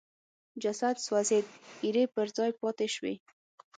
[0.63, 1.45] جسد سوځېد
[1.83, 3.13] ایرې پر ځای پاتې شوې.